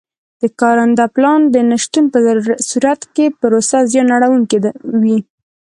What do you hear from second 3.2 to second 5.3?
پروسه زیان اړوونکې وي.